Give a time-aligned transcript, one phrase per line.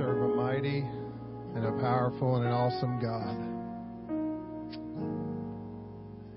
[0.00, 0.78] serve a mighty
[1.54, 3.36] and a powerful and an awesome God.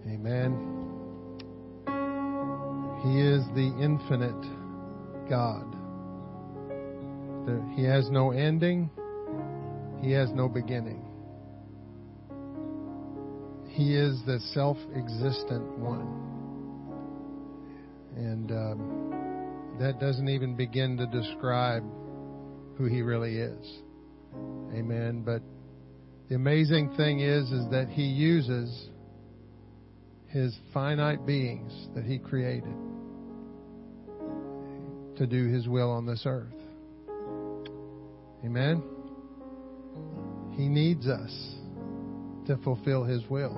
[0.06, 0.52] Amen.
[3.04, 5.64] He is the infinite God.
[7.78, 8.90] He has no ending.
[10.02, 11.02] He has no beginning.
[13.70, 16.20] He is the self existent one.
[18.18, 21.86] And um, that doesn't even begin to describe
[22.84, 23.82] who he really is.
[24.74, 25.24] Amen.
[25.26, 25.42] But
[26.30, 28.90] the amazing thing is, is that he uses
[30.28, 32.74] his finite beings that he created
[35.18, 36.48] to do his will on this earth.
[38.44, 38.84] Amen.
[40.54, 41.32] He needs us
[42.48, 43.56] to fulfill his will.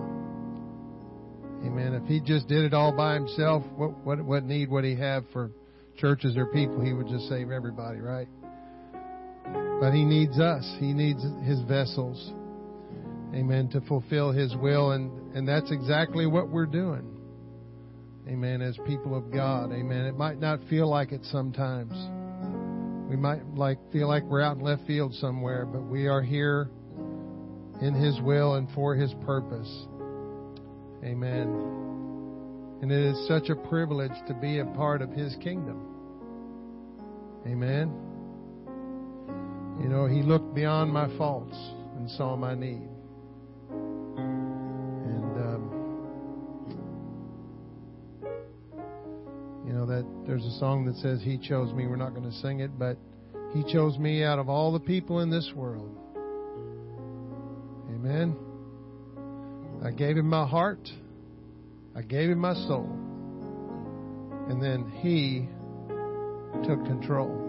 [1.65, 1.93] Amen.
[1.93, 5.23] If he just did it all by himself, what what what need would he have
[5.34, 5.49] for
[5.98, 6.81] churches or people?
[6.81, 8.27] He would just save everybody, right?
[9.79, 10.63] But he needs us.
[10.79, 12.31] He needs his vessels.
[13.34, 13.70] Amen.
[13.70, 14.91] To fulfill his will.
[14.91, 17.12] And, and that's exactly what we're doing.
[18.27, 18.62] Amen.
[18.62, 19.71] As people of God.
[19.71, 20.05] Amen.
[20.05, 21.93] It might not feel like it sometimes.
[23.09, 26.71] We might like feel like we're out in left field somewhere, but we are here
[27.81, 29.70] in his will and for his purpose.
[31.03, 31.84] Amen.
[32.81, 35.81] And it is such a privilege to be a part of his kingdom.
[37.46, 38.04] Amen.
[39.81, 41.55] You know, He looked beyond my faults
[41.98, 42.87] and saw my need.
[44.18, 45.71] And, um,
[49.68, 51.87] you know, that there's a song that says, He chose me.
[51.87, 52.98] We're not going to sing it, but
[53.53, 55.91] He chose me out of all the people in this world.
[57.90, 58.35] Amen.
[59.84, 60.90] I gave Him my heart.
[61.96, 62.90] I gave Him my soul.
[64.50, 65.47] And then He
[66.68, 67.41] took control.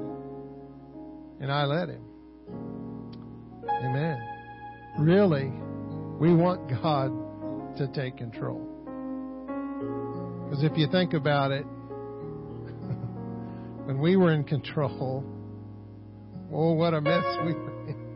[1.40, 2.05] And I let Him.
[3.84, 4.18] Amen.
[4.98, 5.52] Really,
[6.18, 7.12] we want God
[7.76, 8.62] to take control.
[10.44, 11.64] Because if you think about it,
[13.84, 15.24] when we were in control,
[16.52, 18.06] oh, what a mess we were in.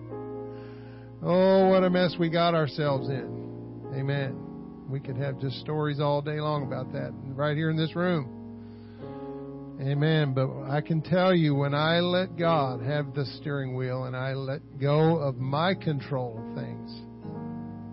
[1.22, 3.90] Oh, what a mess we got ourselves in.
[3.94, 4.36] Amen.
[4.88, 8.39] We could have just stories all day long about that right here in this room.
[9.80, 10.34] Amen.
[10.34, 14.34] But I can tell you when I let God have the steering wheel and I
[14.34, 17.00] let go of my control of things,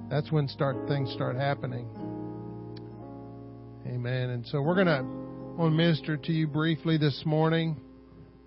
[0.09, 1.87] that's when start things start happening.
[3.87, 4.31] Amen.
[4.31, 5.01] And so we're to
[5.57, 7.79] want to minister to you briefly this morning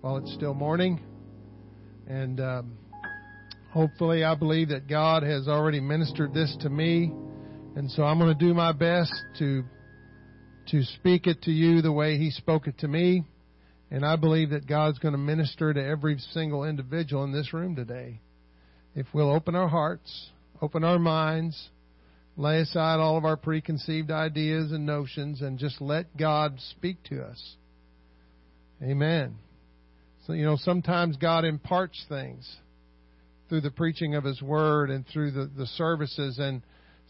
[0.01, 1.01] while it's still morning.
[2.05, 2.77] And um,
[3.71, 7.11] hopefully, I believe that God has already ministered this to me.
[7.75, 9.63] And so I'm going to do my best to
[10.67, 13.23] to speak it to you the way He spoke it to me.
[13.89, 17.75] And I believe that God's going to minister to every single individual in this room
[17.75, 18.21] today.
[18.95, 20.29] If we'll open our hearts,
[20.61, 21.69] open our minds,
[22.37, 27.21] lay aside all of our preconceived ideas and notions, and just let God speak to
[27.21, 27.55] us.
[28.81, 29.35] Amen.
[30.25, 32.49] So, you know, sometimes God imparts things
[33.49, 36.61] through the preaching of His Word and through the, the services, and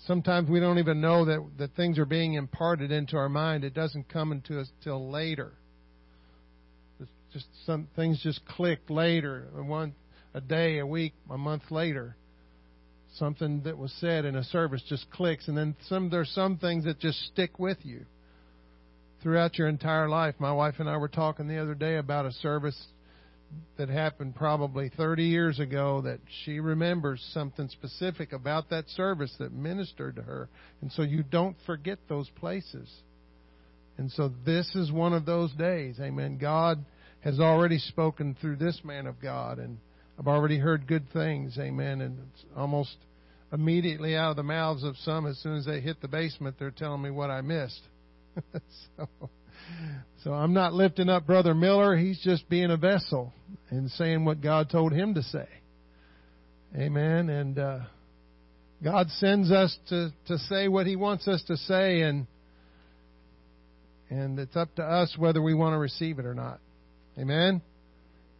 [0.05, 3.63] sometimes we don't even know that, that things are being imparted into our mind.
[3.63, 5.53] It doesn't come into us till later
[7.33, 9.93] just some things just click later, one
[10.33, 12.15] a day, a week, a month later.
[13.15, 16.85] Something that was said in a service just clicks, and then some there's some things
[16.85, 18.05] that just stick with you
[19.21, 20.35] throughout your entire life.
[20.39, 22.87] My wife and I were talking the other day about a service
[23.77, 29.51] that happened probably 30 years ago that she remembers something specific about that service that
[29.51, 30.49] ministered to her.
[30.81, 32.89] And so you don't forget those places.
[33.97, 35.99] And so this is one of those days.
[35.99, 36.37] Amen.
[36.37, 36.83] God
[37.21, 39.77] has already spoken through this man of God, and
[40.17, 41.57] I've already heard good things.
[41.59, 42.01] Amen.
[42.01, 42.95] And it's almost
[43.53, 46.71] immediately out of the mouths of some, as soon as they hit the basement, they're
[46.71, 47.81] telling me what I missed.
[48.97, 49.07] so,
[50.23, 51.95] so I'm not lifting up Brother Miller.
[51.95, 53.33] He's just being a vessel
[53.69, 55.47] and saying what God told him to say.
[56.75, 57.29] Amen.
[57.29, 57.79] And uh,
[58.83, 62.27] God sends us to to say what He wants us to say, and
[64.09, 66.59] and it's up to us whether we want to receive it or not.
[67.17, 67.61] Amen?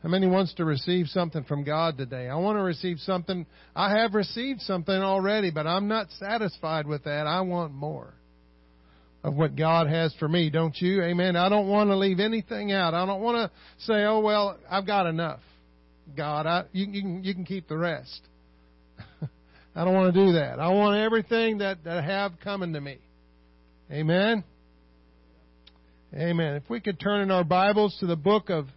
[0.02, 2.28] How many wants to receive something from God today?
[2.28, 3.46] I want to receive something.
[3.76, 7.28] I have received something already, but I'm not satisfied with that.
[7.28, 8.14] I want more
[9.24, 11.04] of what God has for me, don't you?
[11.04, 11.36] Amen.
[11.36, 12.94] I don't want to leave anything out.
[12.94, 15.40] I don't want to say, "Oh well, I've got enough."
[16.16, 18.22] God, I, you, you can you can keep the rest.
[19.76, 20.60] I don't want to do that.
[20.60, 22.98] I want everything that, that I have coming to me.
[23.92, 24.44] Amen.
[26.14, 26.56] Amen.
[26.56, 28.68] If we could turn in our Bibles to the book of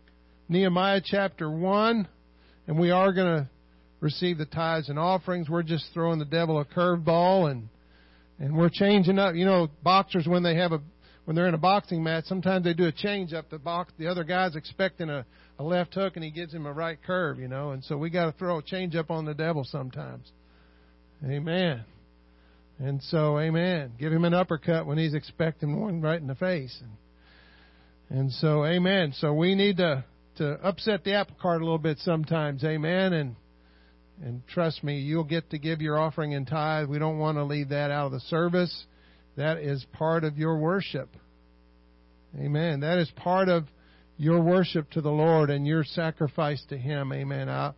[0.48, 2.06] Nehemiah, chapter 1,
[2.68, 3.48] and we are going to
[4.00, 5.48] receive the tithes and offerings.
[5.48, 7.68] We're just throwing the devil a curveball and
[8.38, 9.34] and we're changing up.
[9.34, 10.80] You know, boxers when they have a
[11.24, 13.48] when they're in a boxing match, sometimes they do a change up.
[13.48, 15.24] The box, the other guy's expecting a,
[15.58, 17.38] a left hook, and he gives him a right curve.
[17.38, 20.30] You know, and so we got to throw a change up on the devil sometimes.
[21.24, 21.84] Amen.
[22.78, 23.92] And so, amen.
[23.98, 26.76] Give him an uppercut when he's expecting one right in the face.
[28.10, 29.14] And, and so, amen.
[29.16, 30.04] So we need to
[30.36, 32.64] to upset the apple cart a little bit sometimes.
[32.64, 33.12] Amen.
[33.12, 33.36] And
[34.22, 36.88] and trust me, you'll get to give your offering and tithe.
[36.88, 38.86] We don't want to leave that out of the service.
[39.36, 41.08] That is part of your worship.
[42.38, 42.80] Amen.
[42.80, 43.64] That is part of
[44.16, 47.12] your worship to the Lord and your sacrifice to Him.
[47.12, 47.48] Amen.
[47.48, 47.72] I,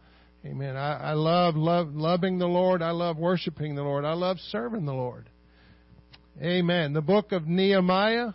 [0.44, 0.76] amen.
[0.76, 2.82] I, I love, love loving the Lord.
[2.82, 4.04] I love worshiping the Lord.
[4.04, 5.28] I love serving the Lord.
[6.42, 6.92] Amen.
[6.92, 8.32] The book of Nehemiah,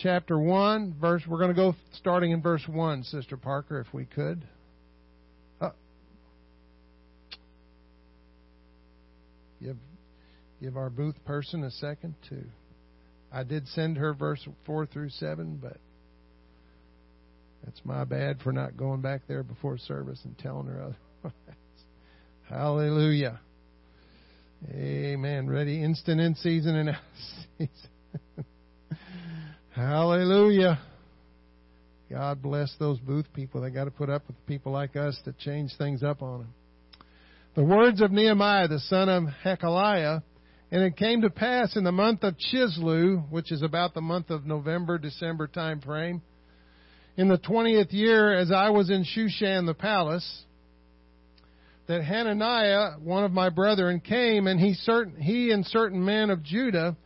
[0.00, 1.22] chapter one, verse.
[1.26, 4.46] We're going to go starting in verse one, Sister Parker, if we could.
[9.62, 9.76] Give,
[10.60, 12.42] give our booth person a second to.
[13.32, 15.78] I did send her verse 4 through 7, but
[17.64, 21.32] that's my bad for not going back there before service and telling her otherwise.
[22.48, 23.40] Hallelujah.
[24.70, 25.48] Amen.
[25.48, 25.82] Ready?
[25.82, 26.96] Instant in season and out
[27.58, 27.90] season.
[29.74, 30.78] Hallelujah.
[32.10, 33.62] God bless those booth people.
[33.62, 36.54] They got to put up with people like us to change things up on them
[37.54, 40.22] the words of Nehemiah the son of Hachaliah,
[40.70, 44.30] and it came to pass in the month of Chisleu, which is about the month
[44.30, 46.22] of November, December time frame,
[47.16, 50.44] in the twentieth year, as I was in Shushan the palace,
[51.88, 56.42] that Hananiah, one of my brethren, came, and he, certain, he and certain men of
[56.42, 56.96] Judah,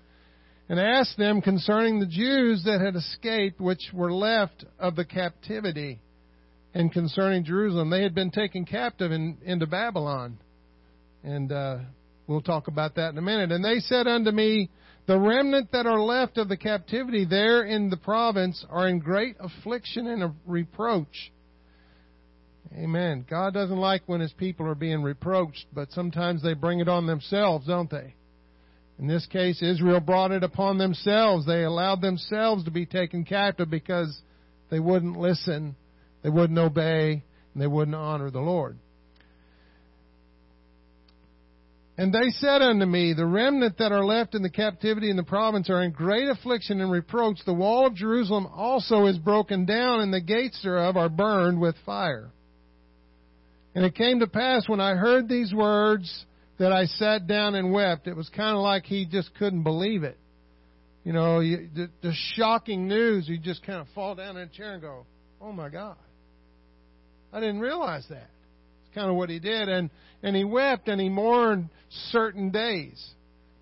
[0.69, 5.99] and asked them concerning the Jews that had escaped, which were left of the captivity
[6.75, 7.91] and concerning Jerusalem.
[7.91, 10.39] They had been taken captive in, into Babylon.
[11.25, 11.79] And uh,
[12.27, 13.53] we'll talk about that in a minute.
[13.53, 14.71] And they said unto me,
[15.07, 19.37] The remnant that are left of the captivity there in the province are in great
[19.41, 21.33] affliction and reproach.
[22.75, 23.25] Amen.
[23.29, 27.07] God doesn't like when his people are being reproached, but sometimes they bring it on
[27.07, 28.15] themselves, don't they?
[28.99, 31.47] In this case, Israel brought it upon themselves.
[31.47, 34.21] They allowed themselves to be taken captive because
[34.71, 35.77] they wouldn't listen
[36.27, 37.23] they wouldn't obey,
[37.55, 38.77] and they wouldn't honor the Lord.
[41.97, 45.23] And they said unto me, The remnant that are left in the captivity in the
[45.23, 47.37] province are in great affliction and reproach.
[47.47, 51.77] The wall of Jerusalem also is broken down, and the gates thereof are burned with
[51.87, 52.33] fire.
[53.77, 56.25] And it came to pass when I heard these words
[56.59, 58.09] that I sat down and wept.
[58.09, 60.19] It was kind of like he just couldn't believe it.
[61.05, 64.73] You know, the, the shocking news, you just kind of fall down in a chair
[64.73, 65.07] and go,
[65.41, 65.97] Oh my God.
[67.37, 68.31] I didn't realize that.
[68.87, 69.69] It's kind of what he did.
[69.69, 69.91] And,
[70.23, 71.69] and he wept and he mourned
[72.11, 73.11] certain days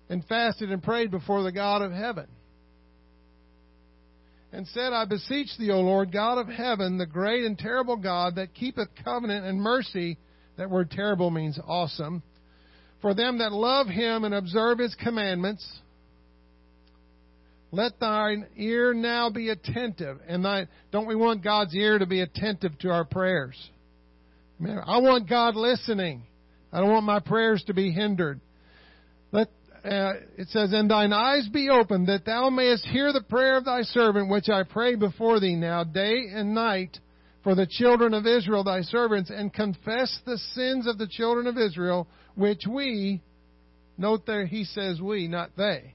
[0.07, 2.27] and fasted and prayed before the God of heaven.
[4.53, 8.35] And said, I beseech thee, O Lord, God of heaven, the great and terrible God
[8.35, 10.17] that keepeth covenant and mercy.
[10.57, 12.23] That word terrible means awesome.
[13.01, 15.67] For them that love him and observe his commandments.
[17.75, 20.19] Let thine ear now be attentive.
[20.29, 23.57] And thy, don't we want God's ear to be attentive to our prayers?
[24.65, 26.23] I want God listening.
[26.71, 28.39] I don't want my prayers to be hindered.
[29.33, 29.49] Let,
[29.83, 33.65] uh, it says, And thine eyes be open, that thou mayest hear the prayer of
[33.65, 36.97] thy servant, which I pray before thee now, day and night,
[37.43, 41.57] for the children of Israel, thy servants, and confess the sins of the children of
[41.57, 43.21] Israel, which we,
[43.97, 45.94] note there he says we, not they,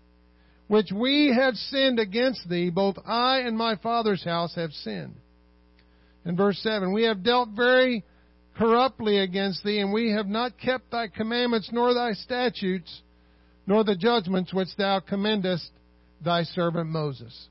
[0.71, 5.17] which we have sinned against thee, both I and my father's house have sinned.
[6.25, 8.05] In verse 7, we have dealt very
[8.57, 13.03] corruptly against thee, and we have not kept thy commandments, nor thy statutes,
[13.67, 15.71] nor the judgments which thou commendest
[16.25, 17.49] thy servant Moses.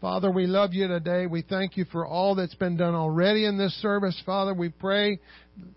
[0.00, 1.28] Father, we love you today.
[1.28, 4.20] We thank you for all that's been done already in this service.
[4.26, 5.20] Father, we pray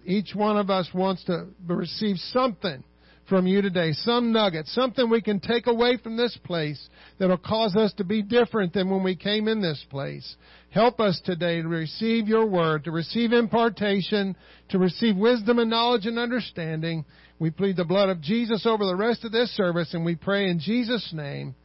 [0.03, 2.83] each one of us wants to receive something
[3.27, 7.75] from you today, some nugget, something we can take away from this place that'll cause
[7.75, 10.36] us to be different than when we came in this place.
[10.69, 14.36] Help us today to receive your word, to receive impartation,
[14.69, 17.05] to receive wisdom and knowledge and understanding.
[17.39, 20.50] We plead the blood of Jesus over the rest of this service and we pray
[20.50, 21.55] in Jesus' name.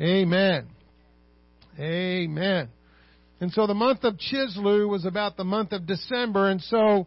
[0.00, 0.68] Amen.
[1.78, 2.68] Amen.
[3.40, 7.06] And so the month of Chisleu was about the month of December, and so,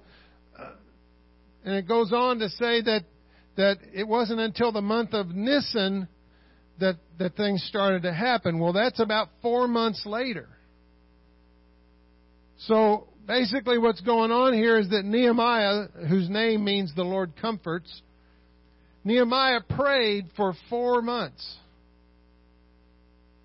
[0.58, 0.70] uh,
[1.66, 3.04] and it goes on to say that
[3.58, 6.08] that it wasn't until the month of Nisan
[6.80, 8.60] that, that things started to happen.
[8.60, 10.48] Well, that's about four months later.
[12.68, 18.02] So basically what's going on here is that Nehemiah, whose name means the Lord comforts,
[19.04, 21.58] Nehemiah prayed for four months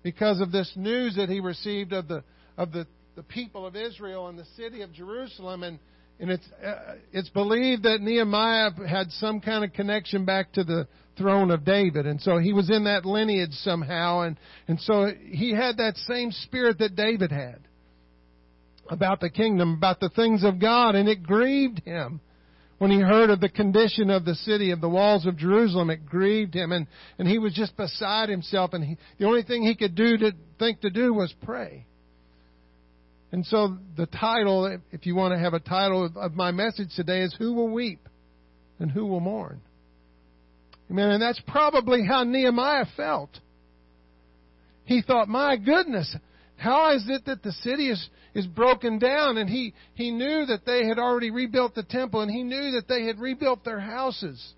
[0.03, 2.23] because of this news that he received of the
[2.57, 5.79] of the, the people of Israel and the city of Jerusalem and
[6.19, 10.87] and it's uh, it's believed that Nehemiah had some kind of connection back to the
[11.17, 12.05] throne of David.
[12.05, 14.21] And so he was in that lineage somehow.
[14.21, 17.59] And and so he had that same spirit that David had
[18.89, 20.95] about the kingdom about the things of God.
[20.95, 22.21] And it grieved him.
[22.79, 26.05] When he heard of the condition of the city, of the walls of Jerusalem, it
[26.05, 26.85] grieved him, and,
[27.17, 30.31] and he was just beside himself, and he, the only thing he could do to
[30.59, 31.87] think to do was pray.
[33.31, 37.21] And so the title, if you want to have a title of, my message today,
[37.21, 37.99] is Who Will Weep
[38.79, 39.61] and Who Will Mourn?
[40.89, 41.09] Amen.
[41.09, 43.29] And that's probably how Nehemiah felt.
[44.85, 46.15] He thought, my goodness,
[46.55, 49.37] how is it that the city is, is broken down?
[49.37, 52.87] And he, he knew that they had already rebuilt the temple and he knew that
[52.87, 54.53] they had rebuilt their houses.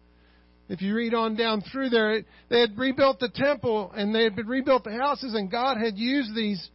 [0.69, 4.37] If you read on down through there, they had rebuilt the temple and they had
[4.47, 6.69] rebuilt the houses and God had used these,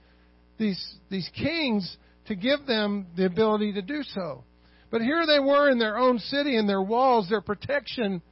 [0.59, 1.97] these, these kings
[2.27, 4.45] to give them the ability to do so.
[4.91, 8.23] But here they were in their own city and their walls, their protection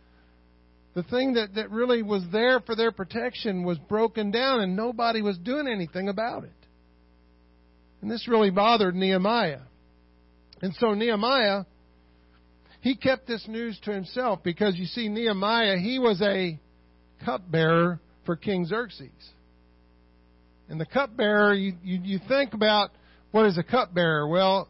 [0.95, 5.23] the thing that, that really was there for their protection was broken down and nobody
[5.23, 6.51] was doing anything about it.
[8.03, 9.61] And this really bothered Nehemiah.
[10.61, 11.65] And so Nehemiah,
[12.81, 16.59] he kept this news to himself because you see, Nehemiah, he was a
[17.25, 19.11] cupbearer for King Xerxes.
[20.69, 22.91] And the cupbearer, you, you, you think about
[23.31, 24.29] what is a cupbearer?
[24.29, 24.69] Well,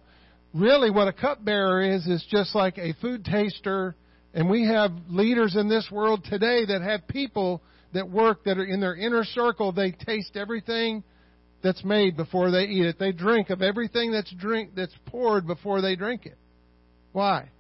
[0.55, 3.95] really what a cupbearer is, is just like a food taster.
[4.35, 8.65] And we have leaders in this world today that have people that work that are
[8.65, 9.73] in their inner circle.
[9.73, 11.05] They taste everything
[11.63, 12.99] that's made before they eat it.
[12.99, 16.37] They drink of everything that's drink that's poured before they drink it.
[17.13, 17.51] Why?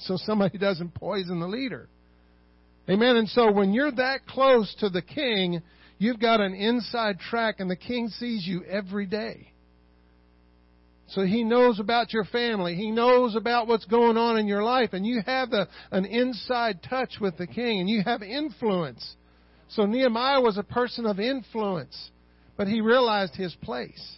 [0.00, 1.88] So somebody doesn't poison the leader.
[2.88, 3.16] Amen.
[3.16, 5.62] And so when you're that close to the king,
[5.98, 9.52] you've got an inside track and the king sees you every day.
[11.08, 12.74] So he knows about your family.
[12.74, 16.80] He knows about what's going on in your life and you have a, an inside
[16.88, 19.16] touch with the king and you have influence.
[19.70, 22.10] So Nehemiah was a person of influence.
[22.58, 24.16] But he realized his place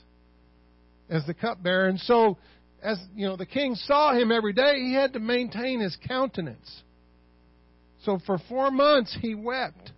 [1.11, 1.89] as the cupbearer.
[1.89, 2.39] And so,
[2.83, 6.83] as you know, the king saw him every day, he had to maintain his countenance.
[8.05, 9.93] So for four months he wept,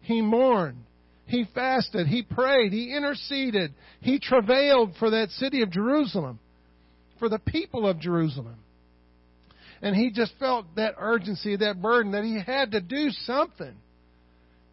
[0.00, 0.82] he mourned,
[1.26, 6.38] he fasted, he prayed, he interceded, he travailed for that city of Jerusalem,
[7.18, 8.56] for the people of Jerusalem.
[9.82, 13.74] And he just felt that urgency, that burden that he had to do something.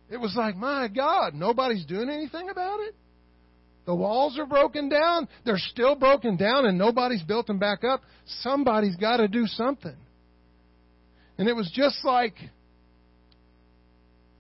[0.10, 2.96] It was like, my God, nobody's doing anything about it?
[3.86, 5.28] The walls are broken down.
[5.46, 8.02] They're still broken down and nobody's built them back up.
[8.42, 9.96] Somebody's got to do something.
[11.38, 12.36] And it was just like,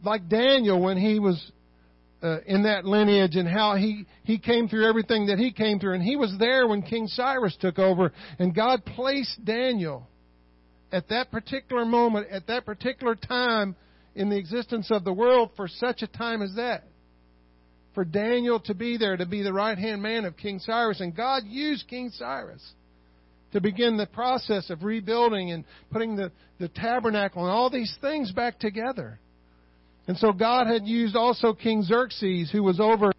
[0.03, 1.51] like Daniel when he was
[2.23, 5.93] uh, in that lineage and how he, he came through everything that he came through.
[5.93, 10.07] And he was there when King Cyrus took over and God placed Daniel
[10.91, 13.75] at that particular moment, at that particular time
[14.15, 16.85] in the existence of the world for such a time as that
[17.93, 20.99] for Daniel to be there, to be the right hand man of King Cyrus.
[20.99, 22.63] And God used King Cyrus
[23.51, 28.31] to begin the process of rebuilding and putting the, the tabernacle and all these things
[28.31, 29.19] back together.
[30.07, 33.12] And so God had used also King Xerxes, who was over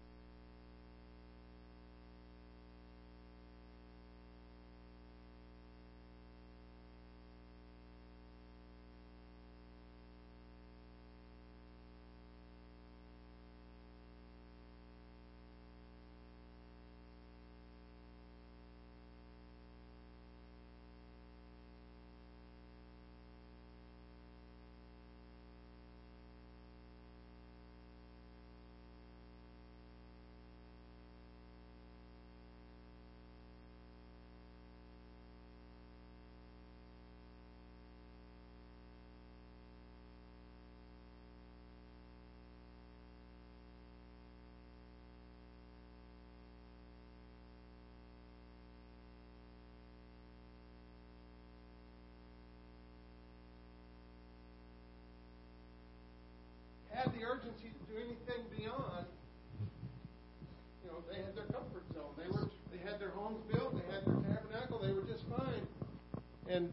[66.55, 66.71] And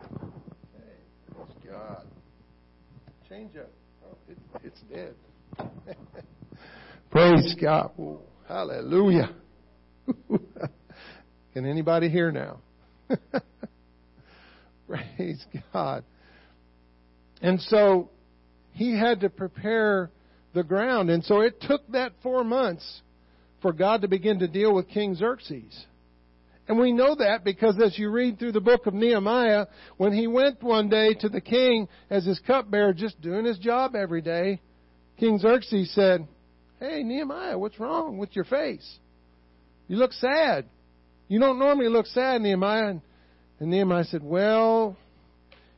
[0.00, 0.08] hey,
[1.30, 2.04] praise God.
[3.28, 3.70] Change up.
[4.04, 5.14] Oh, it, it's dead.
[7.12, 7.92] praise God.
[8.48, 9.30] Hallelujah.
[11.54, 12.58] Can anybody hear now?
[14.88, 16.02] Praise God.
[17.40, 18.10] And so
[18.72, 20.10] he had to prepare
[20.52, 21.10] the ground.
[21.10, 23.02] And so it took that four months
[23.62, 25.86] for God to begin to deal with King Xerxes.
[26.68, 29.66] And we know that because as you read through the book of Nehemiah,
[29.98, 33.94] when he went one day to the king as his cupbearer, just doing his job
[33.94, 34.60] every day,
[35.18, 36.26] King Xerxes said,
[36.80, 38.98] Hey, Nehemiah, what's wrong with your face?
[39.88, 40.66] You look sad.
[41.28, 42.88] You don't normally look sad, Nehemiah.
[42.88, 43.00] And,
[43.60, 44.96] and Nehemiah said, Well,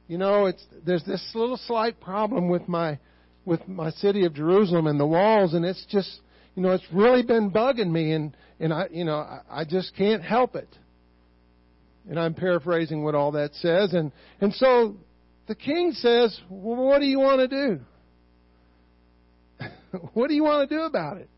[0.08, 2.98] you know, it's there's this little slight problem with my
[3.44, 6.20] with my city of Jerusalem and the walls, and it's just
[6.58, 9.94] you know, it's really been bugging me, and and I, you know, I, I just
[9.96, 10.68] can't help it.
[12.10, 14.10] And I'm paraphrasing what all that says, and
[14.40, 14.96] and so
[15.46, 17.80] the king says, well, "What do you want to do?
[20.14, 21.30] what do you want to do about it?"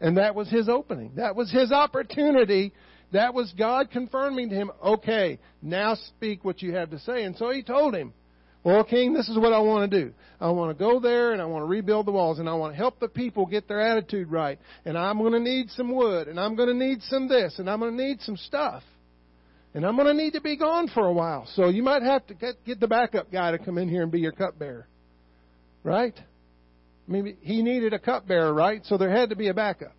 [0.00, 1.12] And that was his opening.
[1.14, 2.72] That was his opportunity.
[3.12, 7.36] That was God confirming to him, "Okay, now speak what you have to say." And
[7.36, 8.14] so he told him,
[8.62, 10.12] well, King, this is what I want to do.
[10.40, 12.74] I want to go there and I want to rebuild the walls and I want
[12.74, 14.58] to help the people get their attitude right.
[14.84, 17.68] And I'm going to need some wood and I'm going to need some this and
[17.70, 18.82] I'm going to need some stuff.
[19.72, 21.46] And I'm going to need to be gone for a while.
[21.54, 24.10] So you might have to get, get the backup guy to come in here and
[24.10, 24.86] be your cupbearer.
[25.84, 26.18] Right?
[27.08, 28.84] I mean, he needed a cupbearer, right?
[28.84, 29.94] So there had to be a backup.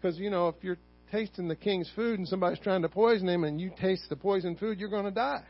[0.00, 0.78] Because, you know, if you're
[1.12, 4.58] tasting the king's food and somebody's trying to poison him and you taste the poisoned
[4.58, 5.44] food, you're going to die.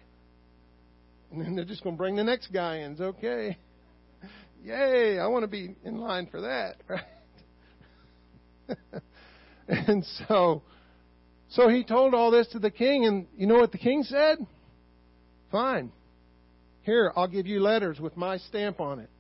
[1.31, 2.93] And then they're just going to bring the next guy in.
[2.93, 3.59] It's okay.
[4.65, 7.03] Yay, I want to be in line for that, right?
[9.69, 10.63] and so,
[11.51, 14.39] so he told all this to the king, and you know what the king said?
[15.53, 15.93] Fine.
[16.83, 19.11] Here, I'll give you letters with my stamp on it.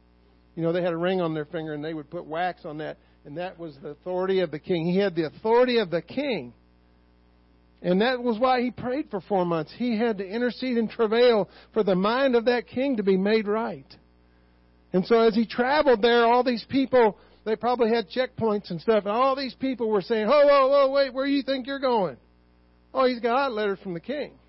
[0.56, 2.78] You know, they had a ring on their finger, and they would put wax on
[2.78, 4.86] that, and that was the authority of the king.
[4.86, 6.52] He had the authority of the king
[7.80, 9.72] and that was why he prayed for four months.
[9.76, 13.46] He had to intercede and travail for the mind of that king to be made
[13.46, 13.86] right.
[14.92, 19.04] And so as he traveled there, all these people, they probably had checkpoints and stuff,
[19.04, 21.78] and all these people were saying, Whoa, whoa, whoa, wait, where do you think you're
[21.78, 22.16] going?
[22.92, 24.32] Oh, he's got letters from the king.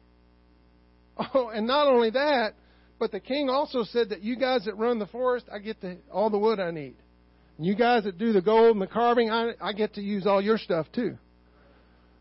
[1.34, 2.54] Oh, and not only that,
[2.98, 5.98] but the king also said that you guys that run the forest, I get the,
[6.10, 6.96] all the wood I need.
[7.58, 10.26] And you guys that do the gold and the carving, I, I get to use
[10.26, 11.18] all your stuff too.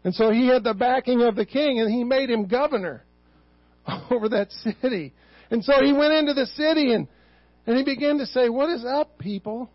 [0.04, 3.04] And so he had the backing of the king, and he made him governor
[4.10, 5.12] over that city.
[5.50, 7.08] And so he went into the city and,
[7.66, 9.70] and he began to say, What is up, people?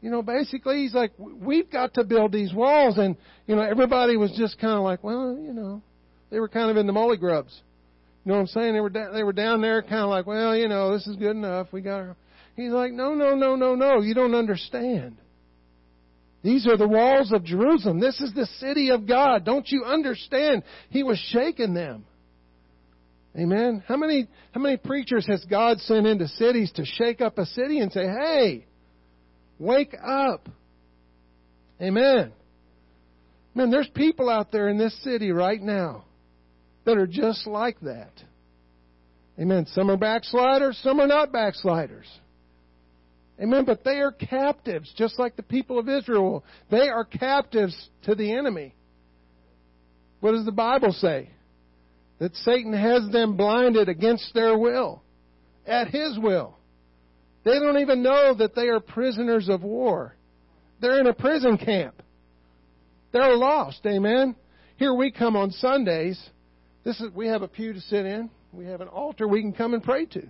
[0.00, 2.98] You know, basically, he's like, We've got to build these walls.
[2.98, 3.16] And,
[3.46, 5.82] you know, everybody was just kind of like, Well, you know,
[6.30, 7.60] they were kind of in the molly grubs.
[8.24, 8.74] You know what I'm saying?
[8.74, 11.16] They were, da- they were down there kind of like, Well, you know, this is
[11.16, 11.68] good enough.
[11.72, 12.16] We got our.
[12.56, 14.00] He's like, No, no, no, no, no.
[14.00, 15.16] You don't understand.
[16.42, 18.00] These are the walls of Jerusalem.
[18.00, 19.44] This is the city of God.
[19.44, 20.62] Don't you understand?
[20.88, 22.06] He was shaking them.
[23.38, 23.84] Amen.
[23.86, 27.78] How many how many preachers has God sent into cities to shake up a city
[27.78, 28.66] and say, "Hey,
[29.58, 30.48] wake up."
[31.80, 32.32] Amen.
[33.54, 36.04] Man, there's people out there in this city right now
[36.84, 38.12] that are just like that.
[39.38, 39.66] Amen.
[39.66, 42.06] Some are backsliders, some are not backsliders.
[43.40, 43.64] Amen.
[43.64, 46.44] But they are captives, just like the people of Israel.
[46.70, 47.74] They are captives
[48.04, 48.74] to the enemy.
[50.20, 51.30] What does the Bible say?
[52.18, 55.02] That Satan has them blinded against their will,
[55.66, 56.56] at his will.
[57.44, 60.14] They don't even know that they are prisoners of war.
[60.82, 62.02] They're in a prison camp.
[63.12, 63.80] They're lost.
[63.86, 64.36] Amen.
[64.76, 66.20] Here we come on Sundays.
[66.84, 68.30] This is we have a pew to sit in.
[68.52, 70.26] We have an altar we can come and pray to.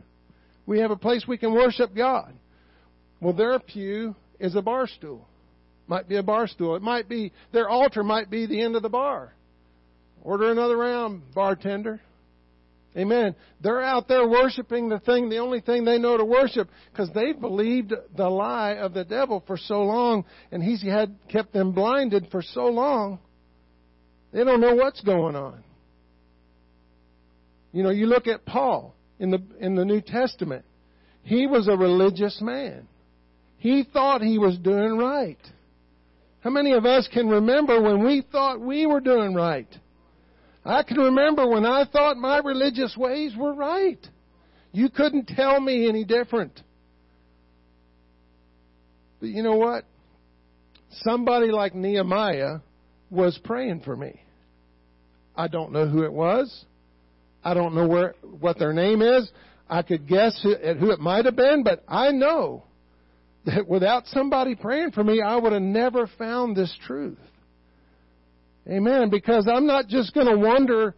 [0.67, 2.35] We have a place we can worship God.
[3.21, 5.27] Well, their pew is a bar stool.
[5.87, 6.77] Might be a bar stool.
[6.77, 9.35] It might be, their altar might be the end of the bar.
[10.23, 12.01] Order another round, bartender.
[12.97, 13.37] Amen.
[13.61, 17.39] They're out there worshiping the thing, the only thing they know to worship, because they've
[17.39, 22.29] believed the lie of the devil for so long, and he's had kept them blinded
[22.33, 23.21] for so long.
[24.33, 25.63] They don't know what's going on.
[27.73, 30.65] You know, you look at Paul in the in the New Testament.
[31.23, 32.89] He was a religious man.
[33.61, 35.39] He thought he was doing right.
[36.41, 39.69] How many of us can remember when we thought we were doing right?
[40.65, 43.99] I can remember when I thought my religious ways were right.
[44.73, 46.59] You couldn't tell me any different.
[49.21, 49.85] But you know what?
[51.03, 52.61] Somebody like Nehemiah
[53.11, 54.23] was praying for me.
[55.37, 56.65] I don't know who it was.
[57.45, 59.31] I don't know where what their name is.
[59.69, 62.65] I could guess who, who it might have been, but I know
[63.47, 67.19] that without somebody praying for me, I would have never found this truth.
[68.69, 69.11] Amen.
[69.11, 70.95] Because I'm not just going to wonder,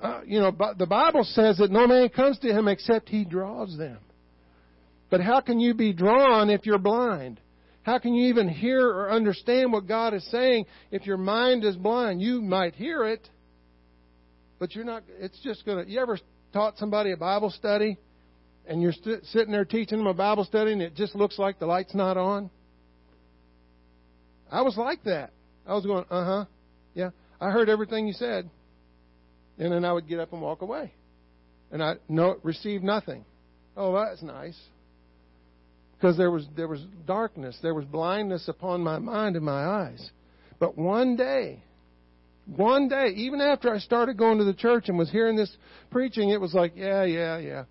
[0.00, 3.76] uh, you know, the Bible says that no man comes to him except he draws
[3.78, 3.98] them.
[5.10, 7.40] But how can you be drawn if you're blind?
[7.82, 11.76] How can you even hear or understand what God is saying if your mind is
[11.76, 12.20] blind?
[12.20, 13.26] You might hear it,
[14.58, 16.18] but you're not, it's just going to, you ever
[16.52, 17.96] taught somebody a Bible study
[18.68, 21.58] and you're st- sitting there teaching them a Bible study and it just looks like
[21.58, 22.50] the light's not on?
[24.50, 25.32] I was like that.
[25.66, 26.44] I was going, uh huh,
[26.94, 27.10] yeah.
[27.40, 28.48] I heard everything you said.
[29.58, 30.92] And then I would get up and walk away.
[31.70, 33.24] And I no, receive nothing.
[33.76, 34.58] Oh, that's nice
[35.98, 40.10] because there was there was darkness, there was blindness upon my mind and my eyes.
[40.58, 41.62] But one day,
[42.46, 45.54] one day, even after I started going to the church and was hearing this
[45.90, 47.64] preaching, it was like, yeah, yeah, yeah.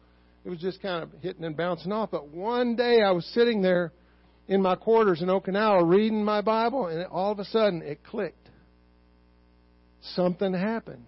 [0.46, 2.12] It was just kind of hitting and bouncing off.
[2.12, 3.92] But one day I was sitting there
[4.48, 8.50] in my quarters in Okinawa reading my Bible, and all of a sudden it clicked.
[10.16, 11.06] Something happened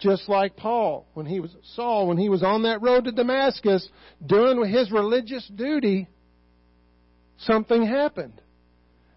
[0.00, 3.86] just like Paul when he was Saul when he was on that road to Damascus
[4.24, 6.08] doing his religious duty
[7.38, 8.40] something happened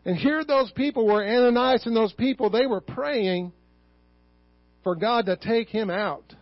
[0.05, 3.53] and here those people were Ananias and those people they were praying
[4.83, 6.35] for God to take him out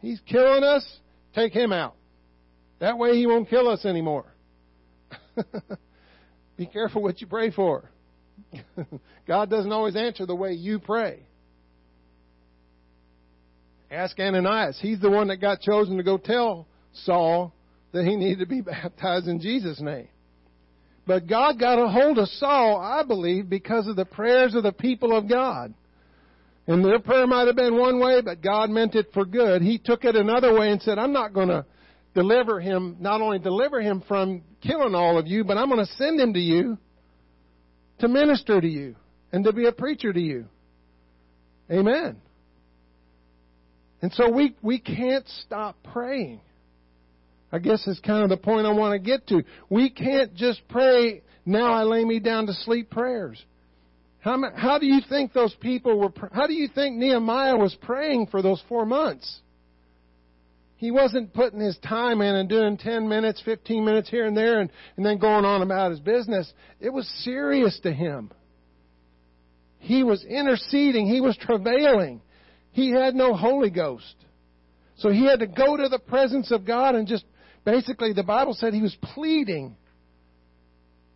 [0.00, 0.84] he's killing us
[1.34, 1.94] take him out
[2.80, 4.26] that way he won't kill us anymore
[6.56, 7.90] be careful what you pray for
[9.26, 11.20] God doesn't always answer the way you pray
[13.90, 14.78] Ask Ananias.
[14.80, 16.66] He's the one that got chosen to go tell
[17.04, 17.54] Saul
[17.92, 20.08] that he needed to be baptized in Jesus' name.
[21.06, 24.72] But God got a hold of Saul, I believe, because of the prayers of the
[24.72, 25.72] people of God.
[26.68, 29.62] And their prayer might have been one way, but God meant it for good.
[29.62, 31.64] He took it another way and said, I'm not going to
[32.14, 35.92] deliver him, not only deliver him from killing all of you, but I'm going to
[35.94, 36.76] send him to you
[38.00, 38.96] to minister to you
[39.32, 40.44] and to be a preacher to you.
[41.70, 42.18] Amen.
[44.02, 46.40] And so we, we can't stop praying.
[47.50, 49.42] I guess is kind of the point I want to get to.
[49.70, 53.42] We can't just pray, now I lay me down to sleep prayers.
[54.20, 58.26] How, how do you think those people were, how do you think Nehemiah was praying
[58.26, 59.40] for those four months?
[60.76, 64.60] He wasn't putting his time in and doing 10 minutes, 15 minutes here and there
[64.60, 66.52] and, and then going on about his business.
[66.80, 68.30] It was serious to him.
[69.80, 71.06] He was interceding.
[71.06, 72.20] He was travailing.
[72.72, 74.14] He had no Holy Ghost.
[74.98, 77.24] So he had to go to the presence of God and just
[77.64, 79.76] basically the Bible said he was pleading.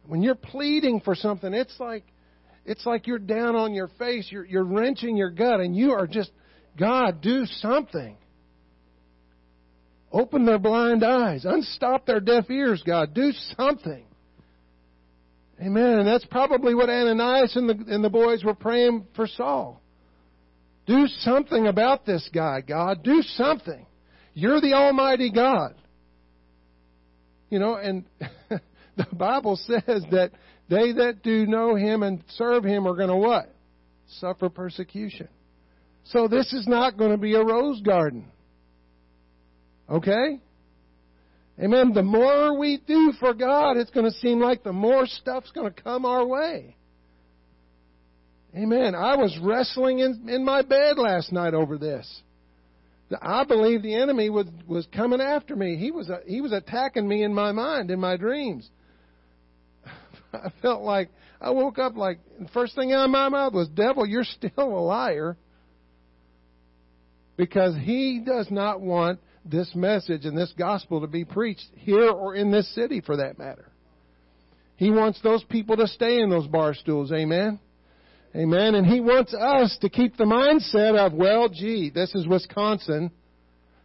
[0.06, 2.04] When you're pleading for something, it's like
[2.64, 6.06] it's like you're down on your face, you're you're wrenching your gut and you are
[6.06, 6.30] just
[6.78, 8.16] God, do something.
[10.10, 11.44] Open their blind eyes.
[11.44, 13.14] Unstop their deaf ears, God.
[13.14, 14.04] Do something.
[15.60, 16.00] Amen.
[16.00, 19.80] And that's probably what Ananias and the, and the boys were praying for Saul.
[20.86, 23.02] Do something about this guy, God.
[23.02, 23.86] Do something.
[24.34, 25.74] You're the Almighty God.
[27.48, 28.04] You know, and
[28.96, 30.32] the Bible says that
[30.72, 33.54] they that do know Him and serve Him are going to what?
[34.20, 35.28] Suffer persecution.
[36.04, 38.24] So this is not going to be a rose garden.
[39.88, 40.40] Okay?
[41.62, 41.92] Amen.
[41.92, 45.72] The more we do for God, it's going to seem like the more stuff's going
[45.72, 46.74] to come our way.
[48.56, 48.94] Amen.
[48.94, 52.22] I was wrestling in, in my bed last night over this.
[53.20, 55.76] I believe the enemy was, was coming after me.
[55.76, 58.68] He was, he was attacking me in my mind, in my dreams.
[60.44, 63.68] I felt like, I woke up like, the first thing out of my mouth was,
[63.68, 65.36] Devil, you're still a liar.
[67.36, 72.34] Because he does not want this message and this gospel to be preached here or
[72.34, 73.68] in this city for that matter.
[74.76, 77.12] He wants those people to stay in those bar stools.
[77.12, 77.58] Amen.
[78.34, 78.74] Amen.
[78.74, 83.10] And he wants us to keep the mindset of, well, gee, this is Wisconsin.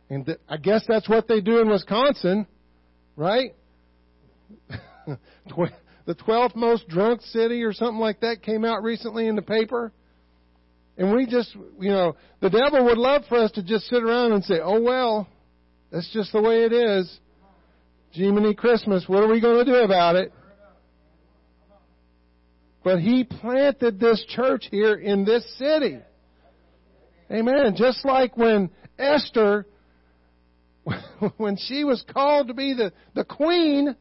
[0.10, 2.48] And th- I guess that's what they do in Wisconsin,
[3.16, 3.54] right?
[6.08, 9.92] the 12th most drunk city or something like that came out recently in the paper.
[10.98, 14.32] And we just, you know, the devil would love for us to just sit around
[14.32, 15.28] and say, oh, well,
[15.92, 17.20] that's just the way it is.
[18.12, 20.32] Jiminy Christmas, what are we going to do about it?
[22.86, 26.00] But he planted this church here in this city.
[27.30, 27.76] Amen.
[27.76, 29.68] Just like when Esther,
[31.38, 33.94] when she was called to be the, the queen,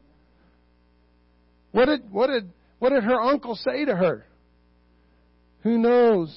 [1.77, 4.25] what did, what did, what did her uncle say to her?
[5.61, 6.35] Who knows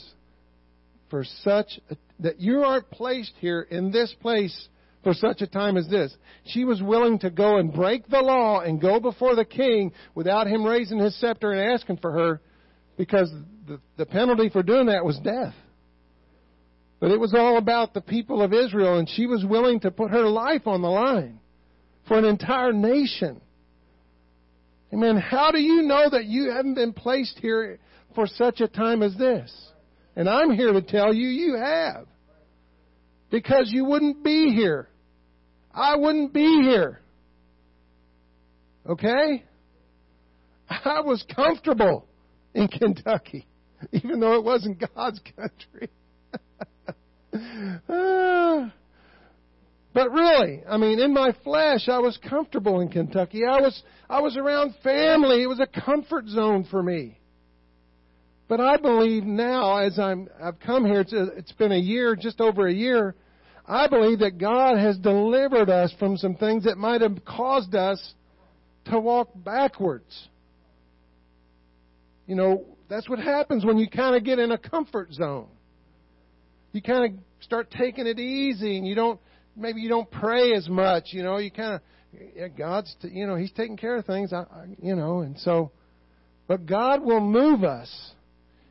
[1.08, 4.68] for such a, that you aren't placed here in this place
[5.02, 6.14] for such a time as this.
[6.44, 10.46] She was willing to go and break the law and go before the king without
[10.46, 12.42] him raising his scepter and asking for her
[12.98, 13.32] because
[13.66, 15.54] the, the penalty for doing that was death.
[17.00, 20.10] But it was all about the people of Israel, and she was willing to put
[20.10, 21.40] her life on the line
[22.06, 23.40] for an entire nation.
[24.92, 25.16] Amen.
[25.16, 27.78] How do you know that you haven't been placed here
[28.14, 29.52] for such a time as this?
[30.16, 32.06] And I'm here to tell you, you have.
[33.30, 34.88] Because you wouldn't be here.
[35.72, 37.00] I wouldn't be here.
[38.88, 39.44] Okay?
[40.68, 42.06] I was comfortable
[42.54, 43.46] in Kentucky,
[43.92, 45.90] even though it wasn't God's country.
[47.88, 48.72] Ah.
[49.92, 53.44] But really, I mean, in my flesh, I was comfortable in Kentucky.
[53.44, 55.42] I was, I was around family.
[55.42, 57.18] It was a comfort zone for me.
[58.48, 62.40] But I believe now, as I'm, I've come here, it's, it's been a year, just
[62.40, 63.14] over a year,
[63.66, 68.14] I believe that God has delivered us from some things that might have caused us
[68.86, 70.28] to walk backwards.
[72.26, 75.48] You know, that's what happens when you kind of get in a comfort zone.
[76.72, 79.20] You kind of start taking it easy and you don't,
[79.60, 81.80] maybe you don't pray as much, you know, you kind of,
[82.34, 85.72] yeah, God's, you know, He's taking care of things, I, I, you know, and so,
[86.48, 88.12] but God will move us.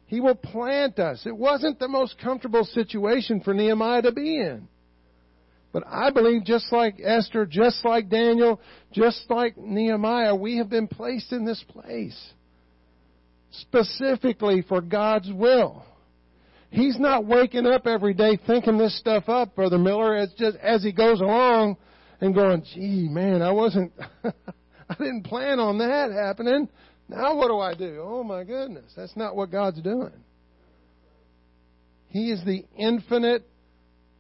[0.08, 1.24] He will plant us.
[1.26, 4.68] It wasn't the most comfortable situation for Nehemiah to be in.
[5.72, 8.60] But I believe just like Esther, just like Daniel,
[8.92, 12.20] just like Nehemiah, we have been placed in this place
[13.52, 15.86] specifically for God's will.
[16.72, 20.84] He's not waking up every day thinking this stuff up, Brother Miller, as just as
[20.84, 21.78] he goes along
[22.22, 23.92] and going, gee, man, I wasn't,
[24.24, 26.70] I didn't plan on that happening.
[27.08, 28.04] Now what do I do?
[28.04, 30.14] Oh my goodness, that's not what God's doing.
[32.10, 33.44] He is the infinite,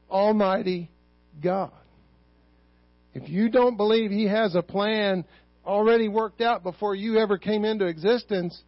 [0.09, 0.89] almighty
[1.41, 1.71] God.
[3.13, 5.23] If you don't believe He has a plan
[5.65, 8.59] already worked out before you ever came into existence,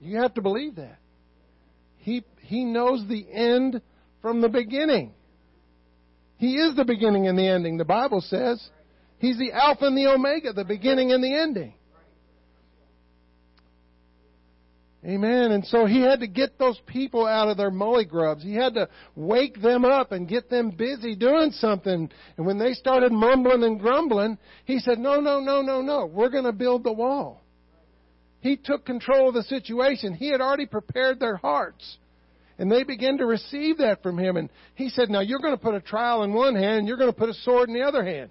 [0.00, 0.98] you have to believe that.
[1.98, 3.80] He, he knows the end
[4.22, 5.12] from the beginning.
[6.38, 8.62] He is the beginning and the ending, the Bible says.
[9.18, 11.74] He's the Alpha and the Omega, the beginning and the ending.
[15.04, 15.52] Amen.
[15.52, 18.42] And so he had to get those people out of their molly grubs.
[18.42, 22.10] He had to wake them up and get them busy doing something.
[22.36, 26.06] And when they started mumbling and grumbling, he said, No, no, no, no, no.
[26.06, 27.42] We're going to build the wall.
[28.40, 30.12] He took control of the situation.
[30.12, 31.98] He had already prepared their hearts.
[32.58, 34.36] And they began to receive that from him.
[34.36, 36.96] And he said, Now you're going to put a trial in one hand and you're
[36.96, 38.30] going to put a sword in the other hand.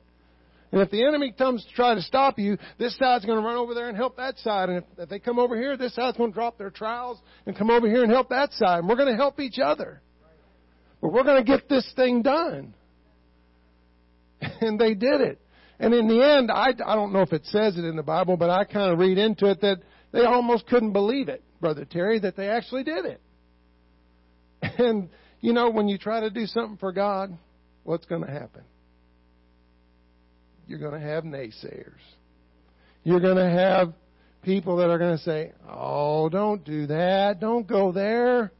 [0.71, 3.55] And if the enemy comes to try to stop you, this side's going to run
[3.55, 4.69] over there and help that side.
[4.69, 7.55] And if, if they come over here, this side's going to drop their trials and
[7.55, 8.79] come over here and help that side.
[8.79, 10.01] And we're going to help each other.
[11.01, 12.73] But we're going to get this thing done.
[14.61, 15.39] And they did it.
[15.79, 18.37] And in the end, I, I don't know if it says it in the Bible,
[18.37, 19.77] but I kind of read into it that
[20.11, 23.21] they almost couldn't believe it, Brother Terry, that they actually did it.
[24.77, 25.09] And,
[25.41, 27.37] you know, when you try to do something for God,
[27.83, 28.63] what's going to happen?
[30.67, 31.93] you're going to have naysayers.
[33.03, 33.93] You're going to have
[34.41, 37.39] people that are going to say, "Oh, don't do that.
[37.39, 38.51] Don't go there."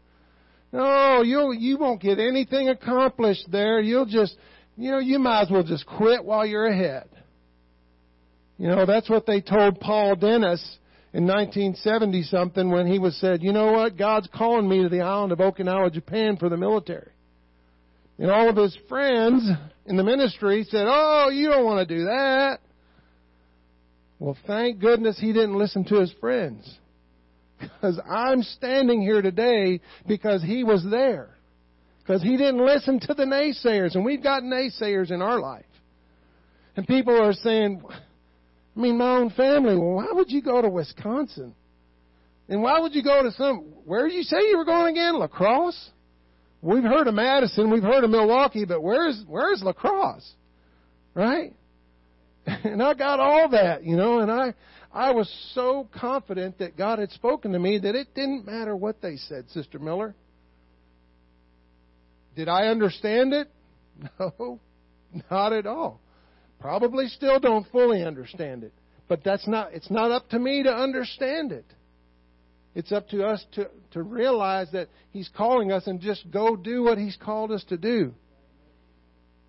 [0.71, 3.79] No, you you won't get anything accomplished there.
[3.79, 4.35] You'll just,
[4.77, 7.09] you know, you might as well just quit while you're ahead.
[8.57, 10.77] You know, that's what they told Paul Dennis
[11.15, 13.97] in 1970 something when he was said, "You know what?
[13.97, 17.11] God's calling me to the island of Okinawa, Japan for the military."
[18.17, 19.49] And all of his friends
[19.85, 22.59] in the ministry said, Oh, you don't want to do that.
[24.19, 26.79] Well, thank goodness he didn't listen to his friends.
[27.59, 31.29] Because I'm standing here today because he was there.
[31.99, 33.95] Because he didn't listen to the naysayers.
[33.95, 35.65] And we've got naysayers in our life.
[36.77, 37.81] And people are saying,
[38.75, 41.55] I mean, my own family, well, why would you go to Wisconsin?
[42.49, 45.17] And why would you go to some, where did you say you were going again?
[45.17, 45.89] La Crosse?
[46.61, 50.29] We've heard of Madison, we've heard of Milwaukee, but where's where's La Crosse?
[51.13, 51.53] Right?
[52.47, 54.53] And I got all that, you know, and I
[54.91, 59.01] I was so confident that God had spoken to me that it didn't matter what
[59.01, 60.15] they said, Sister Miller.
[62.35, 63.47] Did I understand it?
[64.19, 64.59] No,
[65.31, 66.01] not at all.
[66.59, 68.73] Probably still don't fully understand it.
[69.07, 71.65] But that's not it's not up to me to understand it.
[72.73, 76.83] It's up to us to, to realize that He's calling us and just go do
[76.83, 78.13] what He's called us to do.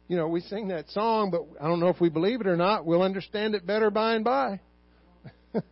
[0.08, 2.56] You know, we sing that song, but I don't know if we believe it or
[2.56, 2.86] not.
[2.86, 4.60] We'll understand it better by and by.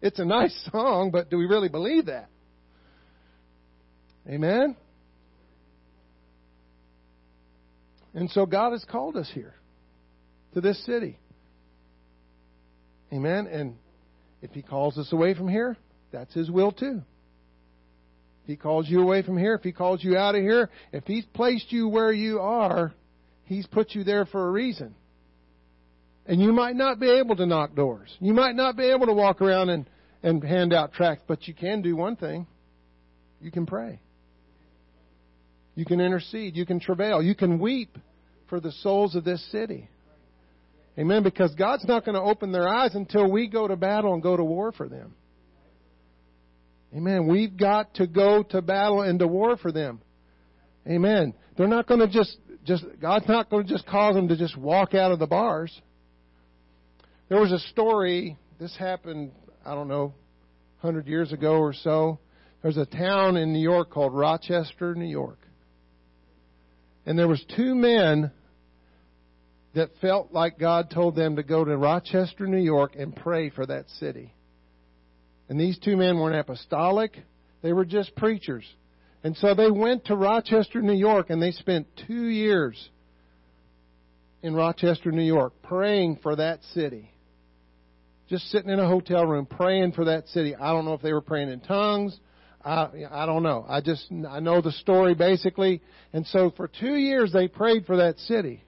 [0.00, 2.28] it's a nice song, but do we really believe that?
[4.28, 4.76] Amen?
[8.14, 9.54] And so God has called us here
[10.56, 11.18] to this city.
[13.12, 13.46] Amen?
[13.46, 13.76] And
[14.40, 15.76] if He calls us away from here,
[16.12, 17.02] that's His will too.
[18.42, 21.04] If He calls you away from here, if He calls you out of here, if
[21.04, 22.94] He's placed you where you are,
[23.44, 24.94] He's put you there for a reason.
[26.24, 28.16] And you might not be able to knock doors.
[28.18, 29.86] You might not be able to walk around and,
[30.22, 32.46] and hand out tracts, but you can do one thing.
[33.42, 34.00] You can pray.
[35.74, 36.56] You can intercede.
[36.56, 37.22] You can travail.
[37.22, 37.98] You can weep
[38.48, 39.90] for the souls of this city.
[40.98, 41.22] Amen.
[41.22, 44.36] Because God's not going to open their eyes until we go to battle and go
[44.36, 45.14] to war for them.
[46.94, 47.26] Amen.
[47.26, 50.00] We've got to go to battle and to war for them.
[50.86, 51.34] Amen.
[51.56, 54.56] They're not going to just, just, God's not going to just cause them to just
[54.56, 55.78] walk out of the bars.
[57.28, 59.32] There was a story, this happened,
[59.64, 60.14] I don't know,
[60.80, 62.20] 100 years ago or so.
[62.62, 65.38] There's a town in New York called Rochester, New York.
[67.04, 68.30] And there was two men
[69.76, 73.66] that felt like God told them to go to Rochester, New York and pray for
[73.66, 74.34] that city.
[75.48, 77.16] And these two men weren't apostolic,
[77.62, 78.64] they were just preachers.
[79.22, 82.88] And so they went to Rochester, New York, and they spent two years
[84.42, 87.10] in Rochester, New York, praying for that city.
[88.28, 90.54] Just sitting in a hotel room praying for that city.
[90.54, 92.18] I don't know if they were praying in tongues.
[92.64, 93.64] I, I don't know.
[93.68, 95.82] I just I know the story basically.
[96.12, 98.62] And so for two years they prayed for that city.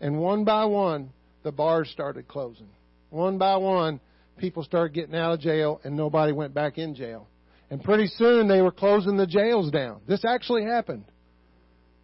[0.00, 1.10] And one by one,
[1.42, 2.68] the bars started closing.
[3.10, 4.00] One by one,
[4.38, 7.28] people started getting out of jail, and nobody went back in jail.
[7.70, 10.00] And pretty soon, they were closing the jails down.
[10.08, 11.04] This actually happened.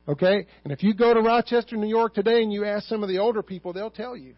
[0.08, 0.46] Okay?
[0.62, 3.18] And if you go to Rochester, New York today and you ask some of the
[3.18, 4.34] older people, they'll tell you.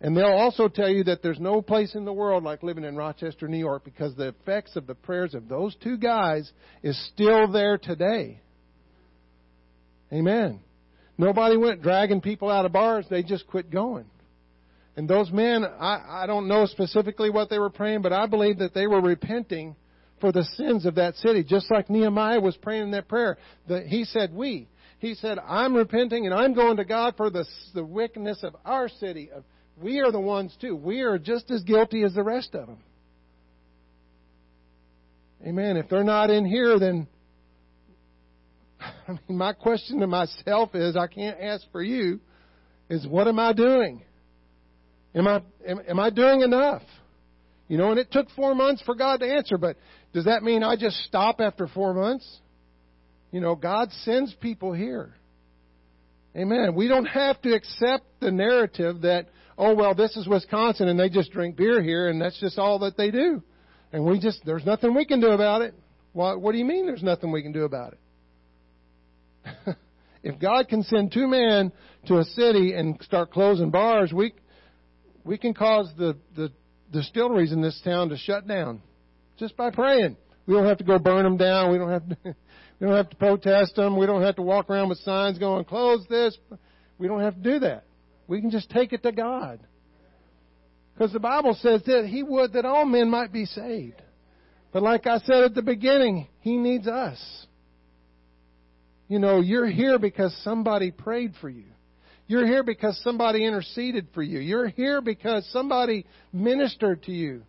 [0.00, 2.96] And they'll also tell you that there's no place in the world like living in
[2.96, 6.50] Rochester, New York, because the effects of the prayers of those two guys
[6.82, 8.40] is still there today.
[10.12, 10.60] Amen.
[11.18, 13.06] Nobody went dragging people out of bars.
[13.08, 14.04] They just quit going.
[14.96, 18.58] And those men, I, I don't know specifically what they were praying, but I believe
[18.58, 19.76] that they were repenting
[20.20, 23.36] for the sins of that city, just like Nehemiah was praying in that prayer.
[23.68, 27.44] The, he said, "We." He said, "I'm repenting and I'm going to God for the
[27.74, 29.30] the wickedness of our city.
[29.80, 30.74] We are the ones too.
[30.74, 32.78] We are just as guilty as the rest of them."
[35.46, 35.76] Amen.
[35.76, 37.06] If they're not in here, then
[39.08, 42.20] I mean, my question to myself is I can't ask for you,
[42.88, 44.02] is what am I doing?
[45.14, 46.82] Am I, am, am I doing enough?
[47.68, 49.76] You know, and it took four months for God to answer, but
[50.12, 52.26] does that mean I just stop after four months?
[53.32, 55.14] You know, God sends people here.
[56.36, 56.74] Amen.
[56.74, 61.08] We don't have to accept the narrative that, oh, well, this is Wisconsin and they
[61.08, 63.42] just drink beer here and that's just all that they do.
[63.92, 65.74] And we just, there's nothing we can do about it.
[66.12, 67.98] What, what do you mean there's nothing we can do about it?
[70.22, 71.72] if God can send two men
[72.06, 74.34] to a city and start closing bars, we
[75.24, 76.52] we can cause the, the
[76.92, 78.80] distilleries in this town to shut down
[79.38, 80.16] just by praying.
[80.46, 81.72] We don't have to go burn them down.
[81.72, 83.96] We don't have to, we don't have to protest them.
[83.96, 86.36] We don't have to walk around with signs going, close this.
[86.98, 87.84] We don't have to do that.
[88.28, 89.60] We can just take it to God.
[90.94, 94.00] Because the Bible says that He would that all men might be saved.
[94.72, 97.18] But like I said at the beginning, He needs us.
[99.08, 101.64] You know, you're here because somebody prayed for you.
[102.26, 104.40] You're here because somebody interceded for you.
[104.40, 107.42] You're here because somebody ministered to you.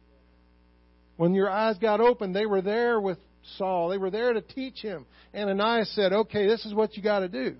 [1.15, 3.17] When your eyes got open, they were there with
[3.57, 3.89] Saul.
[3.89, 5.07] They were there to teach him.
[5.33, 7.55] And Ananias said, okay, this is what you got to do.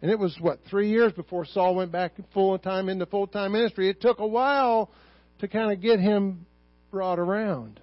[0.00, 3.52] And it was, what, three years before Saul went back full time into full time
[3.52, 3.90] ministry.
[3.90, 4.90] It took a while
[5.40, 6.46] to kind of get him
[6.90, 7.80] brought around.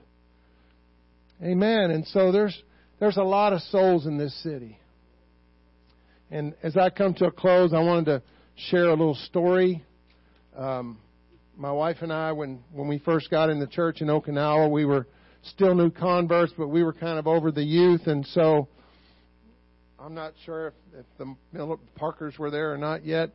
[1.43, 1.91] Amen.
[1.91, 2.59] And so there's
[2.99, 4.79] there's a lot of souls in this city.
[6.29, 8.23] And as I come to a close, I wanted to
[8.69, 9.83] share a little story.
[10.55, 10.97] Um,
[11.55, 14.85] my wife and I, when, when we first got in the church in Okinawa, we
[14.85, 15.07] were
[15.43, 18.07] still new converts, but we were kind of over the youth.
[18.07, 18.67] And so
[19.99, 21.05] I'm not sure if, if
[21.53, 23.31] the Parkers were there or not yet.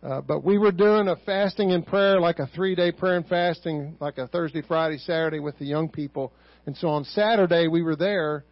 [0.00, 3.26] Uh, but we were doing a fasting and prayer, like a three day prayer and
[3.26, 6.32] fasting, like a Thursday, Friday, Saturday with the young people.
[6.66, 8.44] And so on Saturday, we were there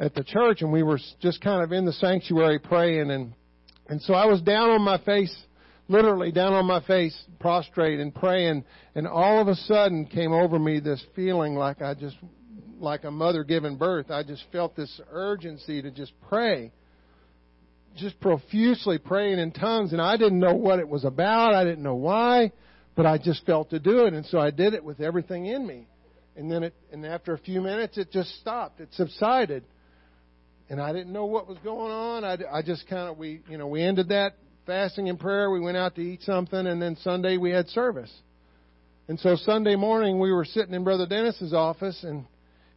[0.00, 3.32] at the church, and we were just kind of in the sanctuary praying, and
[3.86, 5.34] and so I was down on my face,
[5.88, 8.64] literally down on my face, prostrate and praying,
[8.94, 12.16] and all of a sudden came over me this feeling like I just
[12.80, 14.10] like a mother giving birth.
[14.10, 16.72] I just felt this urgency to just pray.
[17.96, 21.54] Just profusely praying in tongues, and I didn't know what it was about.
[21.54, 22.50] I didn't know why,
[22.96, 25.64] but I just felt to do it, and so I did it with everything in
[25.64, 25.86] me.
[26.36, 28.80] And then it, and after a few minutes, it just stopped.
[28.80, 29.62] It subsided
[30.70, 32.24] and I didn't know what was going on.
[32.24, 34.34] I, I just kind of we you know we ended that
[34.66, 35.50] fasting and prayer.
[35.50, 38.12] We went out to eat something, and then Sunday we had service.
[39.06, 42.24] And so Sunday morning we were sitting in Brother Dennis's office, and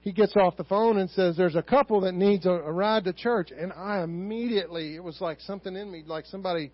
[0.01, 3.05] he gets off the phone and says, There's a couple that needs a, a ride
[3.05, 3.51] to church.
[3.57, 6.71] And I immediately, it was like something in me, like somebody,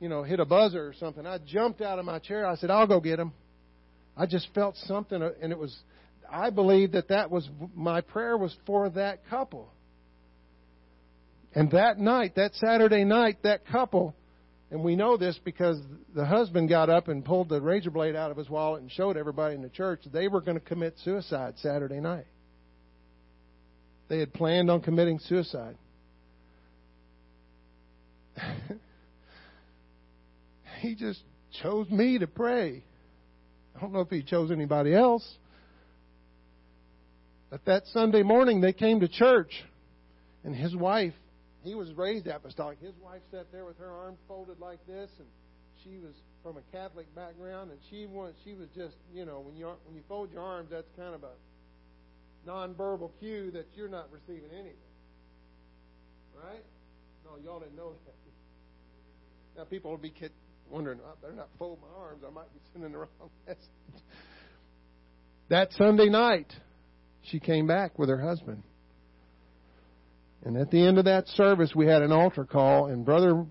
[0.00, 1.26] you know, hit a buzzer or something.
[1.26, 2.46] I jumped out of my chair.
[2.46, 3.32] I said, I'll go get them.
[4.16, 5.74] I just felt something, uh, and it was,
[6.30, 9.70] I believe that that was, my prayer was for that couple.
[11.54, 14.14] And that night, that Saturday night, that couple,
[14.70, 15.78] and we know this because
[16.14, 19.16] the husband got up and pulled the razor blade out of his wallet and showed
[19.16, 22.26] everybody in the church they were going to commit suicide Saturday night.
[24.08, 25.76] They had planned on committing suicide.
[30.80, 31.20] he just
[31.62, 32.84] chose me to pray.
[33.76, 35.28] I don't know if he chose anybody else.
[37.50, 39.50] But that Sunday morning, they came to church,
[40.44, 41.14] and his wife,
[41.62, 42.80] he was raised apostolic.
[42.80, 45.28] His wife sat there with her arms folded like this, and
[45.84, 49.56] she was from a Catholic background, and she was she was just you know when
[49.56, 51.34] you when you fold your arms, that's kind of a
[52.48, 54.76] nonverbal cue that you're not receiving anything.
[56.34, 56.64] Right?
[57.24, 58.14] No, y'all didn't know that.
[59.56, 60.12] Now people will be
[60.70, 62.22] wondering, oh, I better not fold my arms.
[62.26, 63.60] I might be sending the wrong message.
[65.48, 66.52] That Sunday night,
[67.22, 68.62] she came back with her husband.
[70.44, 73.44] And at the end of that service, we had an altar call, and brother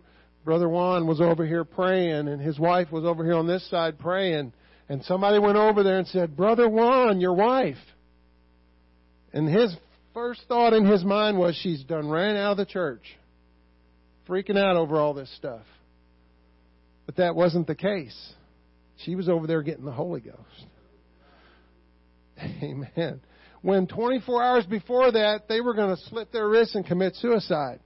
[0.43, 3.99] brother Juan was over here praying, and his wife was over here on this side
[3.99, 4.53] praying.
[4.87, 7.77] And somebody went over there and said, "Brother Juan, your wife."
[9.31, 9.75] And his
[10.15, 13.17] first thought in his mind was, "She's done ran out of the church,
[14.27, 15.65] freaking out over all this stuff."
[17.05, 18.33] But that wasn't the case.
[18.97, 20.65] She was over there getting the Holy Ghost.
[22.63, 23.21] Amen.
[23.61, 27.79] When 24 hours before that, they were going to slit their wrists and commit suicide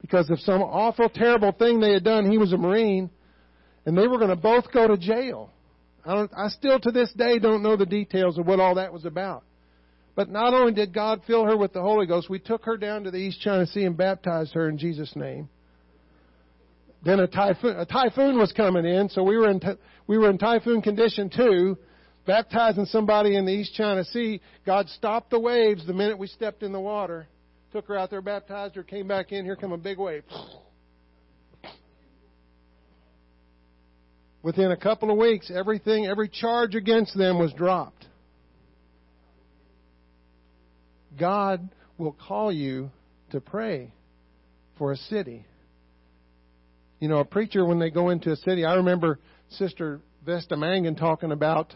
[0.00, 2.30] because of some awful, terrible thing they had done.
[2.30, 3.10] He was a Marine,
[3.84, 5.50] and they were going to both go to jail.
[6.04, 8.92] I, don't, I still, to this day, don't know the details of what all that
[8.92, 9.44] was about.
[10.14, 13.04] But not only did God fill her with the Holy Ghost, we took her down
[13.04, 15.48] to the East China Sea and baptized her in Jesus' name.
[17.04, 19.60] Then a typhoon, a typhoon was coming in, so we were in
[20.06, 21.76] we were in typhoon condition too,
[22.26, 24.40] baptizing somebody in the East China Sea.
[24.64, 27.28] God stopped the waves the minute we stepped in the water.
[27.72, 29.44] Took her out there, baptized her, came back in.
[29.44, 30.24] Here come a big wave.
[34.42, 38.06] Within a couple of weeks, everything, every charge against them was dropped.
[41.18, 41.68] God
[41.98, 42.90] will call you
[43.30, 43.92] to pray
[44.78, 45.44] for a city.
[47.00, 49.18] You know, a preacher, when they go into a city, I remember
[49.50, 51.74] Sister Vesta Mangun talking about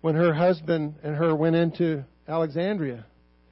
[0.00, 3.06] when her husband and her went into Alexandria.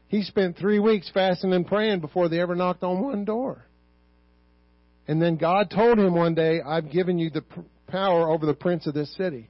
[0.08, 3.64] He spent three weeks fasting and praying before they ever knocked on one door.
[5.06, 7.44] And then God told him one day, I've given you the
[7.88, 9.48] power over the prince of this city.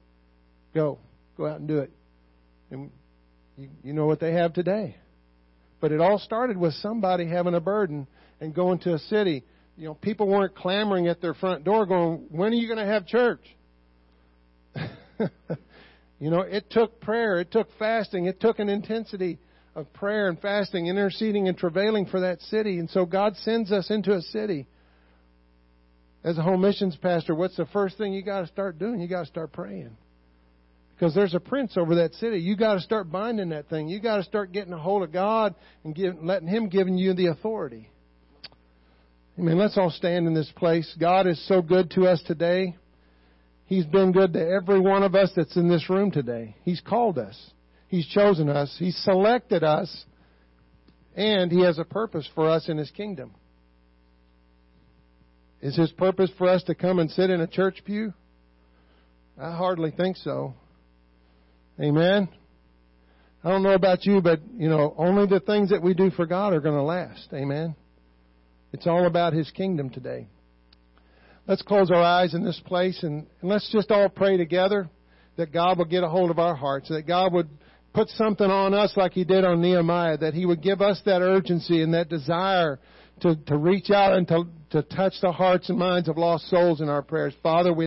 [0.73, 0.99] Go.
[1.37, 1.91] Go out and do it.
[2.71, 2.91] And
[3.57, 4.97] you, you know what they have today.
[5.81, 8.07] But it all started with somebody having a burden
[8.41, 9.43] and going to a city
[9.79, 12.85] you know, people weren't clamoring at their front door going, when are you going to
[12.85, 13.39] have church?
[16.19, 19.39] you know, it took prayer, it took fasting, it took an intensity
[19.75, 22.79] of prayer and fasting, interceding and travailing for that city.
[22.79, 24.67] And so God sends us into a city.
[26.21, 28.99] As a home missions pastor, what's the first thing you got to start doing?
[28.99, 29.95] You got to start praying.
[30.93, 32.39] Because there's a prince over that city.
[32.39, 33.87] You got to start binding that thing.
[33.87, 35.55] You got to start getting a hold of God
[35.85, 37.89] and give, letting Him giving you the authority.
[39.37, 39.57] Amen.
[39.57, 40.93] Let's all stand in this place.
[40.99, 42.75] God is so good to us today.
[43.69, 46.55] He's been good to every one of us that's in this room today.
[46.63, 47.39] He's called us.
[47.87, 48.75] He's chosen us.
[48.79, 50.05] He's selected us.
[51.15, 53.35] And He has a purpose for us in His kingdom.
[55.61, 58.11] Is His purpose for us to come and sit in a church pew?
[59.39, 60.55] I hardly think so.
[61.79, 62.27] Amen.
[63.43, 66.25] I don't know about you, but you know, only the things that we do for
[66.25, 67.27] God are going to last.
[67.33, 67.75] Amen.
[68.73, 70.27] It's all about His kingdom today.
[71.49, 74.87] Let's close our eyes in this place and, and let's just all pray together
[75.35, 77.49] that God will get a hold of our hearts, that God would
[77.91, 81.23] put something on us like He did on Nehemiah, that He would give us that
[81.23, 82.79] urgency and that desire
[83.21, 86.81] to, to reach out and to, to touch the hearts and minds of lost souls
[86.81, 87.33] in our prayers.
[87.41, 87.77] Father, we